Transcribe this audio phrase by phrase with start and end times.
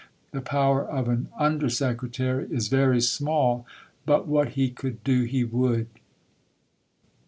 [0.31, 3.67] The power of an Under Secretary is very small,
[4.07, 5.85] but what he could do, he would.